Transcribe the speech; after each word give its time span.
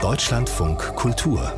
Deutschlandfunk 0.00 0.78
Kultur 0.94 1.52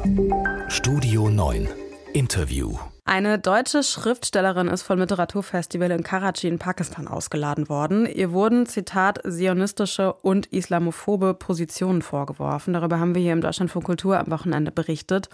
Studio 0.68 1.28
9 1.28 1.68
Interview 2.14 2.78
eine 3.04 3.38
deutsche 3.38 3.82
Schriftstellerin 3.82 4.68
ist 4.68 4.82
vom 4.82 4.98
Literaturfestival 4.98 5.90
in 5.90 6.04
Karachi 6.04 6.46
in 6.46 6.60
Pakistan 6.60 7.08
ausgeladen 7.08 7.68
worden. 7.68 8.06
Ihr 8.06 8.30
wurden, 8.30 8.66
Zitat, 8.66 9.20
zionistische 9.28 10.12
und 10.12 10.46
islamophobe 10.46 11.34
Positionen 11.34 12.02
vorgeworfen. 12.02 12.72
Darüber 12.72 13.00
haben 13.00 13.16
wir 13.16 13.22
hier 13.22 13.32
im 13.32 13.40
Deutschlandfunk 13.40 13.84
Kultur 13.84 14.18
am 14.18 14.30
Wochenende 14.30 14.70
berichtet. 14.70 15.28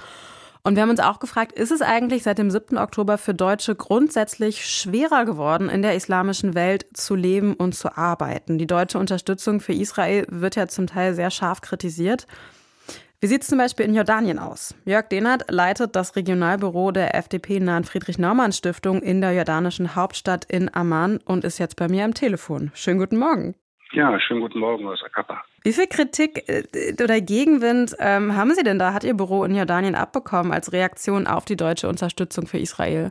Und 0.66 0.74
wir 0.74 0.82
haben 0.82 0.90
uns 0.90 0.98
auch 0.98 1.20
gefragt, 1.20 1.52
ist 1.52 1.70
es 1.70 1.80
eigentlich 1.80 2.24
seit 2.24 2.38
dem 2.38 2.50
7. 2.50 2.76
Oktober 2.76 3.18
für 3.18 3.34
Deutsche 3.34 3.76
grundsätzlich 3.76 4.66
schwerer 4.66 5.24
geworden, 5.24 5.68
in 5.68 5.80
der 5.80 5.94
islamischen 5.94 6.56
Welt 6.56 6.86
zu 6.92 7.14
leben 7.14 7.54
und 7.54 7.76
zu 7.76 7.96
arbeiten? 7.96 8.58
Die 8.58 8.66
deutsche 8.66 8.98
Unterstützung 8.98 9.60
für 9.60 9.74
Israel 9.74 10.26
wird 10.28 10.56
ja 10.56 10.66
zum 10.66 10.88
Teil 10.88 11.14
sehr 11.14 11.30
scharf 11.30 11.60
kritisiert. 11.60 12.26
Wie 13.26 13.28
sieht 13.28 13.42
es 13.42 13.48
zum 13.48 13.58
Beispiel 13.58 13.86
in 13.86 13.96
Jordanien 13.96 14.38
aus? 14.38 14.72
Jörg 14.84 15.08
Dehnert 15.08 15.50
leitet 15.50 15.96
das 15.96 16.14
Regionalbüro 16.14 16.92
der 16.92 17.16
FDP-nahen 17.16 17.82
Friedrich-Naumann-Stiftung 17.82 19.02
in 19.02 19.20
der 19.20 19.32
jordanischen 19.32 19.96
Hauptstadt 19.96 20.44
in 20.44 20.72
Amman 20.72 21.18
und 21.26 21.42
ist 21.42 21.58
jetzt 21.58 21.74
bei 21.74 21.88
mir 21.88 22.04
am 22.04 22.14
Telefon. 22.14 22.70
Schönen 22.76 23.00
guten 23.00 23.16
Morgen. 23.16 23.56
Ja, 23.90 24.16
schönen 24.20 24.42
guten 24.42 24.60
Morgen 24.60 24.86
aus 24.86 25.02
Akapa. 25.02 25.42
Wie 25.64 25.72
viel 25.72 25.88
Kritik 25.88 26.48
äh, 26.48 26.62
oder 27.02 27.20
Gegenwind 27.20 27.96
ähm, 27.98 28.36
haben 28.36 28.54
Sie 28.54 28.62
denn 28.62 28.78
da, 28.78 28.92
hat 28.92 29.02
Ihr 29.02 29.14
Büro 29.14 29.42
in 29.42 29.56
Jordanien 29.56 29.96
abbekommen 29.96 30.52
als 30.52 30.72
Reaktion 30.72 31.26
auf 31.26 31.44
die 31.46 31.56
deutsche 31.56 31.88
Unterstützung 31.88 32.46
für 32.46 32.58
Israel? 32.58 33.10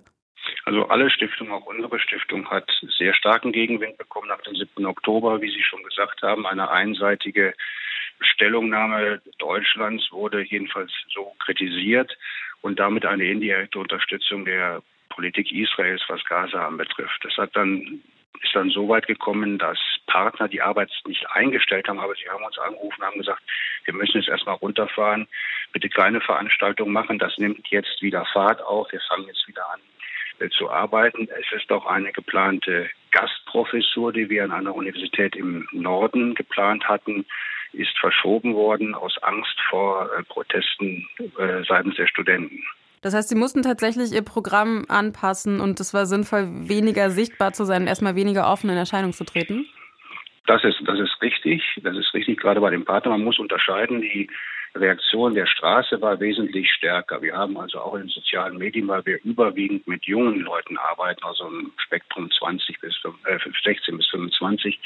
Also 0.63 0.88
alle 0.88 1.10
Stiftungen, 1.10 1.52
auch 1.52 1.66
unsere 1.66 2.00
Stiftung, 2.00 2.50
hat 2.50 2.72
sehr 2.98 3.13
starken 3.13 3.52
Gegenwind 3.52 3.98
bekommen 3.98 4.30
nach 4.30 4.41
dem 4.44 4.55
7. 4.55 4.86
Oktober, 4.86 5.41
wie 5.41 5.52
Sie 5.52 5.62
schon 5.62 5.84
gesagt 5.84 6.22
haben. 6.22 6.48
Eine 6.48 6.70
einseitige 6.72 7.54
Stellungnahme 8.36 9.22
Deutschlands 9.40 10.12
wurde 10.12 10.42
jedenfalls 10.44 10.92
so 11.14 11.34
kritisiert 11.40 12.18
und 12.62 12.80
damit 12.80 13.05
eine 13.05 13.26
indirekte 13.26 13.80
Unterstützung 13.80 14.46
der 14.46 14.82
Politik 15.10 15.52
Israels, 15.52 16.04
was 16.08 16.24
Gaza 16.26 16.68
anbetrifft. 16.68 17.24
Das 17.24 17.38
hat 17.38 17.55
dann 17.55 18.02
ist 18.44 18.54
dann 18.54 18.70
so 18.70 18.90
weit 18.90 19.08
gekommen, 19.08 19.58
dass 19.58 19.80
Partner 20.08 20.50
die 20.50 20.62
Arbeit 20.62 20.92
nicht 21.08 21.26
eingestellt 21.32 21.88
haben, 21.88 22.00
aber 22.00 22.14
sie 22.16 22.30
haben 22.30 22.44
uns 22.44 22.58
angerufen, 22.60 23.02
haben 23.02 23.18
gesagt, 23.18 23.42
wir 23.86 23.94
müssen 23.94 24.18
jetzt 24.18 24.27
erstmal 24.27 24.55
runterfahren, 24.55 25.27
bitte 25.72 25.88
keine 25.88 26.20
Veranstaltung 26.20 26.92
machen, 26.92 27.18
das 27.18 27.38
nimmt 27.38 27.66
jetzt 27.70 28.02
wieder 28.02 28.26
Fahrt 28.34 28.62
auf, 28.62 28.92
wir 28.92 28.99
fangen 29.08 29.27
jetzt 29.27 29.48
wieder 29.48 29.66
an 29.72 29.80
äh, 30.40 30.49
zu 30.49 30.70
arbeiten. 30.70 31.30
Es 31.40 31.62
ist 31.62 31.72
auch 31.72 31.86
eine 31.86 32.12
geplante 32.12 32.90
Gastprofessur, 33.12 34.12
die 34.12 34.30
wir 34.30 34.44
an 34.44 34.52
einer 34.52 34.76
Universität 34.76 35.38
im 35.38 35.66
Norden 35.72 36.36
geplant 36.36 36.90
hatten, 36.90 37.26
ist 37.76 37.98
verschoben 37.99 38.55
worden 38.55 38.95
aus 38.95 39.18
Angst 39.21 39.55
vor 39.70 40.09
äh, 40.18 40.23
Protesten 40.23 41.07
äh, 41.20 41.63
seitens 41.68 41.95
der 41.95 42.07
Studenten. 42.07 42.63
Das 43.01 43.13
heißt, 43.13 43.29
Sie 43.29 43.35
mussten 43.35 43.62
tatsächlich 43.62 44.12
Ihr 44.12 44.23
Programm 44.23 44.85
anpassen 44.87 45.59
und 45.62 45.79
es 45.79 45.93
war 45.93 46.05
sinnvoll, 46.05 46.48
weniger 46.68 47.12
sichtbar 47.12 47.53
zu 47.53 47.63
sein, 47.63 47.87
erstmal 47.87 48.15
weniger 48.15 48.51
offen 48.51 48.70
in 48.70 48.77
Erscheinung 48.77 49.13
zu 49.13 49.26
treten? 49.26 49.68
Das 50.48 50.63
ist, 50.63 50.77
das 50.85 50.99
ist 50.99 51.21
richtig. 51.21 51.63
Das 51.84 51.96
ist 51.96 52.13
richtig, 52.13 52.40
gerade 52.40 52.62
bei 52.62 52.70
dem 52.70 52.85
Partner. 52.85 53.12
Man 53.12 53.23
muss 53.23 53.40
unterscheiden, 53.40 54.01
die 54.01 54.29
Reaktion 54.76 55.35
der 55.35 55.45
Straße 55.45 56.01
war 56.01 56.20
wesentlich 56.20 56.71
stärker. 56.71 57.21
Wir 57.21 57.35
haben 57.35 57.57
also 57.57 57.79
auch 57.79 57.95
in 57.95 58.01
den 58.01 58.09
sozialen 58.09 58.57
Medien, 58.57 58.87
weil 58.87 59.05
wir 59.05 59.23
überwiegend 59.23 59.87
mit 59.87 60.05
jungen 60.05 60.41
Leuten 60.41 60.77
arbeiten, 60.77 61.23
also 61.23 61.48
im 61.48 61.71
Spektrum 61.77 62.29
20 62.31 62.79
bis 62.81 62.93
äh, 63.26 63.40
16 63.63 63.98
bis 63.98 64.07
25, 64.07 64.79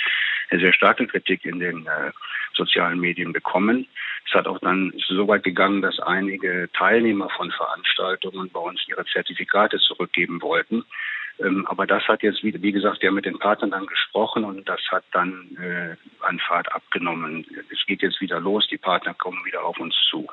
eine 0.49 0.61
sehr 0.61 0.73
starke 0.73 1.07
Kritik 1.07 1.45
in 1.45 1.59
den 1.59 1.85
äh, 1.87 2.11
sozialen 2.55 2.99
Medien 2.99 3.33
bekommen. 3.33 3.87
Es 4.27 4.33
hat 4.33 4.47
auch 4.47 4.59
dann 4.59 4.93
so 5.07 5.27
weit 5.27 5.43
gegangen, 5.43 5.81
dass 5.81 5.99
einige 5.99 6.69
Teilnehmer 6.73 7.29
von 7.29 7.51
Veranstaltungen 7.51 8.49
bei 8.51 8.59
uns 8.59 8.81
ihre 8.87 9.05
Zertifikate 9.05 9.79
zurückgeben 9.79 10.41
wollten. 10.41 10.85
Ähm, 11.39 11.65
aber 11.67 11.87
das 11.87 12.07
hat 12.07 12.23
jetzt, 12.23 12.43
wie, 12.43 12.61
wie 12.61 12.71
gesagt, 12.71 13.01
ja 13.03 13.11
mit 13.11 13.25
den 13.25 13.39
Partnern 13.39 13.71
dann 13.71 13.85
gesprochen 13.85 14.43
und 14.43 14.67
das 14.67 14.81
hat 14.91 15.03
dann 15.11 15.57
äh, 15.61 15.95
an 16.25 16.39
Fahrt 16.39 16.71
abgenommen. 16.71 17.45
Es 17.71 17.85
geht 17.85 18.01
jetzt 18.01 18.19
wieder 18.21 18.39
los, 18.39 18.67
die 18.69 18.77
Partner 18.77 19.13
kommen 19.13 19.43
wieder 19.45 19.63
auf 19.63 19.79
uns 19.79 19.95
zu. 20.09 20.27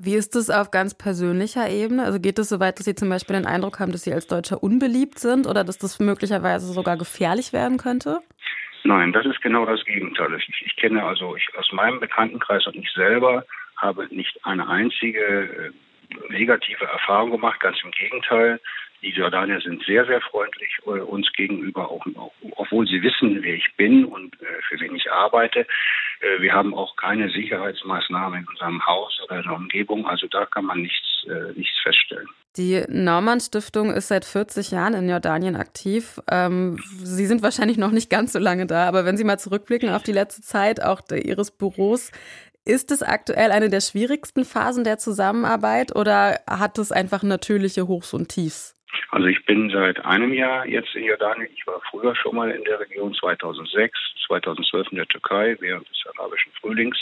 Wie 0.00 0.14
ist 0.14 0.36
es 0.36 0.48
auf 0.48 0.70
ganz 0.70 0.96
persönlicher 0.96 1.68
Ebene? 1.68 2.04
Also 2.04 2.20
geht 2.20 2.38
es 2.38 2.48
so 2.48 2.60
weit, 2.60 2.78
dass 2.78 2.86
Sie 2.86 2.94
zum 2.94 3.08
Beispiel 3.08 3.34
den 3.34 3.46
Eindruck 3.46 3.80
haben, 3.80 3.90
dass 3.90 4.04
Sie 4.04 4.12
als 4.12 4.28
Deutscher 4.28 4.62
unbeliebt 4.62 5.18
sind 5.18 5.46
oder 5.46 5.64
dass 5.64 5.76
das 5.76 5.98
möglicherweise 5.98 6.72
sogar 6.72 6.96
gefährlich 6.96 7.52
werden 7.52 7.78
könnte? 7.78 8.20
Nein, 8.84 9.12
das 9.12 9.26
ist 9.26 9.42
genau 9.42 9.66
das 9.66 9.84
Gegenteil. 9.84 10.32
Ich, 10.34 10.48
ich 10.64 10.76
kenne 10.76 11.02
also 11.02 11.34
ich, 11.34 11.46
aus 11.58 11.72
meinem 11.72 11.98
Bekanntenkreis 11.98 12.64
und 12.68 12.76
ich 12.76 12.88
selber 12.92 13.44
habe 13.76 14.06
nicht 14.14 14.38
eine 14.44 14.68
einzige 14.68 15.20
äh, 15.20 15.70
negative 16.30 16.84
Erfahrung 16.84 17.32
gemacht. 17.32 17.58
Ganz 17.58 17.76
im 17.82 17.90
Gegenteil. 17.90 18.60
Die 19.02 19.10
Jordanier 19.10 19.60
sind 19.60 19.84
sehr, 19.84 20.04
sehr 20.06 20.20
freundlich 20.20 20.70
äh, 20.86 21.00
uns 21.00 21.30
gegenüber, 21.32 21.90
auch, 21.90 22.04
auch, 22.16 22.32
obwohl 22.56 22.86
sie 22.86 23.02
wissen, 23.02 23.42
wer 23.42 23.54
ich 23.54 23.68
bin 23.76 24.04
und 24.04 24.34
äh, 24.42 24.46
für 24.68 24.80
wen 24.80 24.96
ich 24.96 25.10
arbeite. 25.10 25.60
Äh, 26.20 26.40
wir 26.40 26.52
haben 26.52 26.74
auch 26.74 26.96
keine 26.96 27.30
Sicherheitsmaßnahmen 27.30 28.40
in 28.40 28.48
unserem 28.48 28.84
Haus 28.86 29.20
oder 29.24 29.36
in 29.36 29.44
der 29.44 29.52
Umgebung. 29.52 30.06
Also 30.06 30.26
da 30.26 30.46
kann 30.46 30.64
man 30.64 30.82
nichts, 30.82 31.26
nichts 31.56 31.78
feststellen. 31.82 32.28
Die 32.56 32.82
Naumann 32.88 33.40
Stiftung 33.40 33.92
ist 33.92 34.08
seit 34.08 34.24
40 34.24 34.70
Jahren 34.70 34.94
in 34.94 35.08
Jordanien 35.08 35.54
aktiv. 35.54 36.20
Ähm, 36.30 36.78
Sie 37.02 37.26
sind 37.26 37.42
wahrscheinlich 37.42 37.76
noch 37.76 37.90
nicht 37.90 38.10
ganz 38.10 38.32
so 38.32 38.38
lange 38.38 38.66
da, 38.66 38.88
aber 38.88 39.04
wenn 39.04 39.16
Sie 39.16 39.24
mal 39.24 39.38
zurückblicken 39.38 39.90
auf 39.90 40.02
die 40.02 40.12
letzte 40.12 40.42
Zeit, 40.42 40.82
auch 40.82 41.02
Ihres 41.10 41.50
Büros, 41.50 42.10
ist 42.64 42.90
es 42.90 43.02
aktuell 43.02 43.50
eine 43.50 43.70
der 43.70 43.80
schwierigsten 43.80 44.44
Phasen 44.44 44.84
der 44.84 44.98
Zusammenarbeit 44.98 45.94
oder 45.94 46.40
hat 46.48 46.78
es 46.78 46.92
einfach 46.92 47.22
natürliche 47.22 47.86
Hochs 47.86 48.12
und 48.12 48.28
Tiefs? 48.28 48.77
Also 49.10 49.26
ich 49.26 49.44
bin 49.44 49.70
seit 49.70 50.04
einem 50.04 50.32
Jahr 50.32 50.66
jetzt 50.66 50.94
in 50.94 51.04
Jordanien. 51.04 51.48
Ich 51.54 51.66
war 51.66 51.80
früher 51.90 52.14
schon 52.14 52.36
mal 52.36 52.50
in 52.50 52.64
der 52.64 52.80
Region 52.80 53.14
2006, 53.14 53.98
2012 54.26 54.88
in 54.90 54.96
der 54.96 55.08
Türkei 55.08 55.56
während 55.60 55.88
des 55.88 56.04
arabischen 56.14 56.52
Frühlings. 56.60 56.98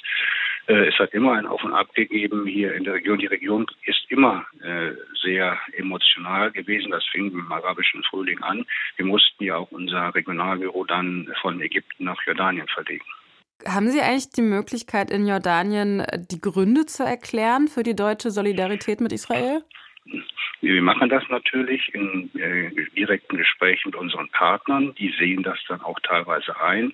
Äh, 0.66 0.88
es 0.88 0.98
hat 0.98 1.12
immer 1.14 1.34
ein 1.34 1.46
Auf 1.46 1.62
und 1.64 1.72
Ab 1.72 1.92
gegeben 1.94 2.46
hier 2.46 2.74
in 2.74 2.84
der 2.84 2.94
Region. 2.94 3.18
Die 3.18 3.26
Region 3.26 3.66
ist 3.84 4.04
immer 4.08 4.44
äh, 4.62 4.92
sehr 5.22 5.58
emotional 5.72 6.50
gewesen. 6.50 6.90
Das 6.90 7.04
fing 7.06 7.30
dem 7.30 7.50
arabischen 7.50 8.02
Frühling 8.04 8.40
an. 8.42 8.64
Wir 8.96 9.06
mussten 9.06 9.44
ja 9.44 9.56
auch 9.56 9.70
unser 9.70 10.14
Regionalbüro 10.14 10.84
dann 10.84 11.32
von 11.40 11.60
Ägypten 11.60 12.04
nach 12.04 12.20
Jordanien 12.26 12.66
verlegen. 12.68 13.04
Haben 13.64 13.90
Sie 13.90 14.00
eigentlich 14.00 14.30
die 14.30 14.42
Möglichkeit, 14.42 15.10
in 15.10 15.26
Jordanien 15.26 16.04
die 16.30 16.40
Gründe 16.40 16.84
zu 16.84 17.04
erklären 17.04 17.68
für 17.68 17.82
die 17.82 17.96
deutsche 17.96 18.30
Solidarität 18.30 19.00
mit 19.00 19.12
Israel? 19.12 19.62
Wir 20.72 20.82
machen 20.82 21.08
das 21.08 21.22
natürlich 21.28 21.94
in 21.94 22.28
äh, 22.34 22.70
direkten 22.96 23.36
Gesprächen 23.36 23.90
mit 23.90 23.96
unseren 23.96 24.28
Partnern. 24.30 24.94
Die 24.96 25.14
sehen 25.16 25.44
das 25.44 25.58
dann 25.68 25.80
auch 25.80 26.00
teilweise 26.00 26.60
ein, 26.60 26.92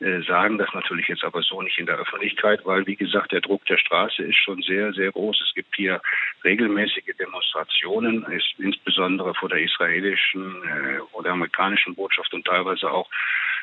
äh, 0.00 0.22
sagen 0.22 0.56
das 0.56 0.72
natürlich 0.72 1.08
jetzt 1.08 1.24
aber 1.24 1.42
so 1.42 1.60
nicht 1.60 1.78
in 1.78 1.84
der 1.84 1.98
Öffentlichkeit, 1.98 2.64
weil, 2.64 2.86
wie 2.86 2.96
gesagt, 2.96 3.32
der 3.32 3.42
Druck 3.42 3.66
der 3.66 3.76
Straße 3.76 4.22
ist 4.22 4.38
schon 4.38 4.62
sehr, 4.62 4.94
sehr 4.94 5.12
groß. 5.12 5.38
Es 5.46 5.54
gibt 5.54 5.76
hier 5.76 6.00
regelmäßige 6.44 7.14
Demonstrationen, 7.18 8.24
ist 8.32 8.54
insbesondere 8.58 9.34
vor 9.34 9.50
der 9.50 9.60
israelischen 9.60 10.62
äh, 10.64 11.00
oder 11.12 11.32
amerikanischen 11.32 11.94
Botschaft 11.94 12.32
und 12.32 12.46
teilweise 12.46 12.90
auch 12.90 13.10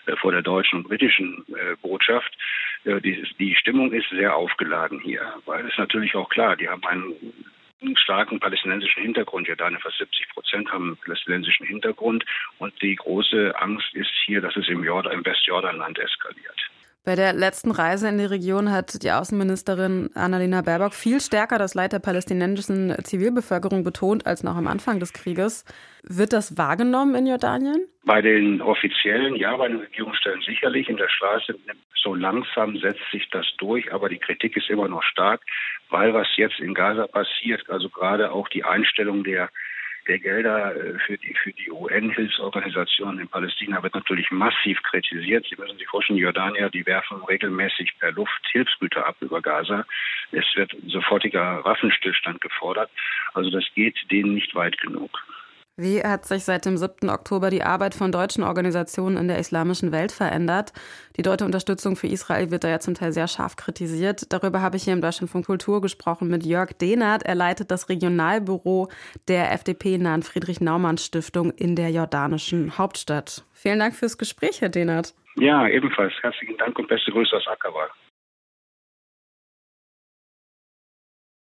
äh, 0.06 0.16
vor 0.18 0.32
der 0.32 0.44
deutschen 0.44 0.80
und 0.80 0.88
britischen 0.88 1.44
äh, 1.50 1.76
Botschaft. 1.82 2.32
Äh, 2.84 3.02
die, 3.02 3.28
die 3.40 3.56
Stimmung 3.56 3.92
ist 3.92 4.10
sehr 4.12 4.36
aufgeladen 4.36 5.00
hier, 5.00 5.34
weil 5.46 5.66
es 5.66 5.78
natürlich 5.80 6.14
auch 6.14 6.30
klar, 6.30 6.56
die 6.56 6.70
haben 6.70 6.86
einen 6.86 7.16
einen 7.16 7.16
starken 7.96 8.40
palästinensischen 8.40 9.04
Hintergrund. 9.04 9.48
Jordanien 9.48 9.80
fast 9.82 9.98
70 9.98 10.30
Prozent 10.30 10.72
haben 10.72 10.98
palästinensischen 11.04 11.66
Hintergrund. 11.68 12.26
Und 12.58 12.74
die 12.82 12.96
große 12.96 13.54
Angst 13.60 13.94
ist 13.94 14.12
hier, 14.26 14.42
dass 14.42 14.56
es 14.56 14.68
im, 14.68 14.84
Jordan, 14.84 15.14
im 15.14 15.26
Westjordanland 15.26 16.00
eskaliert. 16.00 16.67
Bei 17.08 17.16
der 17.16 17.32
letzten 17.32 17.72
Reise 17.72 18.10
in 18.10 18.18
die 18.18 18.26
Region 18.26 18.70
hat 18.70 19.02
die 19.02 19.12
Außenministerin 19.12 20.10
Annalena 20.14 20.62
Baerbock 20.62 20.94
viel 20.94 21.22
stärker 21.22 21.58
das 21.58 21.74
Leid 21.74 21.94
der 21.94 22.00
palästinensischen 22.00 22.94
Zivilbevölkerung 23.02 23.86
betont 23.86 24.28
als 24.28 24.44
noch 24.44 24.58
am 24.58 24.68
Anfang 24.68 25.00
des 25.00 25.14
Krieges. 25.14 25.64
Wird 26.04 26.34
das 26.34 26.58
wahrgenommen 26.58 27.16
in 27.16 27.26
Jordanien? 27.26 27.88
Bei 28.04 28.22
den 28.22 28.62
Offiziellen, 28.62 29.38
ja, 29.38 29.56
bei 29.56 29.70
den 29.70 29.78
Regierungsstellen 29.78 30.42
sicherlich. 30.42 30.90
In 30.90 30.98
der 30.98 31.08
Straße 31.08 31.56
so 31.96 32.14
langsam 32.14 32.76
setzt 32.76 33.10
sich 33.14 33.30
das 33.30 33.46
durch, 33.58 33.94
aber 33.94 34.10
die 34.10 34.20
Kritik 34.20 34.58
ist 34.58 34.70
immer 34.70 34.90
noch 34.90 35.04
stark, 35.04 35.40
weil 35.90 36.14
was 36.14 36.28
jetzt 36.36 36.60
in 36.60 36.74
Gaza 36.74 37.08
passiert, 37.08 37.70
also 37.70 37.88
gerade 37.88 38.34
auch 38.34 38.50
die 38.50 38.66
Einstellung 38.66 39.24
der 39.24 39.50
der 40.08 40.20
Gelder 40.20 40.76
äh, 40.76 40.98
für 41.00 41.18
die, 41.18 41.34
für 41.34 41.52
die 41.54 41.72
UN-Hilfsorganisationen 41.72 43.20
in 43.20 43.28
Palästina 43.28 43.82
wird 43.84 43.96
natürlich 43.96 44.32
massiv 44.32 44.82
kritisiert. 44.84 45.46
Sie 45.50 45.56
müssen 45.60 45.78
sich 45.78 45.88
vorstellen, 45.88 46.18
die 46.18 46.24
Jordanier, 46.24 46.70
die 46.70 46.86
werfen 46.86 47.24
regelmäßig 47.24 47.94
per 48.00 48.12
Luft 48.12 48.42
Hilfsgüter 48.52 49.06
ab 49.06 49.18
über 49.22 49.42
Gaza. 49.42 49.86
Es 50.32 50.46
wird 50.56 50.76
sofortiger 50.88 51.64
Waffenstillstand 51.64 52.42
gefordert. 52.42 52.90
Also 53.34 53.50
das 53.50 53.66
geht 53.76 53.98
denen 54.12 54.34
nicht 54.34 54.56
weit 54.56 54.78
genug. 54.80 55.24
Wie 55.80 56.02
hat 56.02 56.26
sich 56.26 56.44
seit 56.44 56.66
dem 56.66 56.76
7. 56.76 57.08
Oktober 57.08 57.52
die 57.52 57.62
Arbeit 57.62 57.94
von 57.94 58.12
deutschen 58.12 58.44
Organisationen 58.44 59.16
in 59.16 59.28
der 59.28 59.38
islamischen 59.38 59.92
Welt 59.92 60.12
verändert? 60.12 60.74
Die 61.18 61.22
deutsche 61.22 61.46
Unterstützung 61.46 61.96
für 61.96 62.08
Israel 62.08 62.50
wird 62.50 62.64
da 62.64 62.70
ja 62.70 62.80
zum 62.80 62.96
Teil 62.96 63.12
sehr 63.14 63.28
scharf 63.28 63.58
kritisiert. 63.58 64.34
Darüber 64.34 64.64
habe 64.64 64.78
ich 64.78 64.86
hier 64.86 64.94
im 64.94 65.02
Deutschland 65.02 65.30
von 65.30 65.44
Kultur 65.44 65.80
gesprochen 65.80 66.30
mit 66.30 66.48
Jörg 66.48 66.72
Dehnert. 66.82 67.22
Er 67.22 67.36
leitet 67.36 67.70
das 67.70 67.90
Regionalbüro 67.90 68.90
der 69.28 69.52
FDP-nahen 69.52 70.24
Friedrich-Naumann-Stiftung 70.24 71.52
in 71.52 71.76
der 71.76 71.92
jordanischen 71.92 72.80
Hauptstadt. 72.80 73.44
Vielen 73.54 73.78
Dank 73.78 73.94
fürs 73.94 74.18
Gespräch, 74.18 74.62
Herr 74.62 74.70
Dehnert. 74.70 75.14
Ja, 75.36 75.68
ebenfalls. 75.68 76.14
Herzlichen 76.24 76.58
Dank 76.58 76.80
und 76.80 76.88
beste 76.88 77.12
Grüße 77.12 77.36
aus 77.36 77.46
Ackerwald. 77.48 77.92